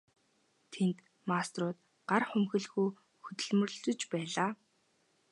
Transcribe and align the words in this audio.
Тэнд 0.71 0.97
мастерууд 1.29 1.77
гар 2.09 2.23
хумхилгүй 2.29 2.87
хөдөлмөрлөж 3.23 3.99
байлаа. 4.11 4.51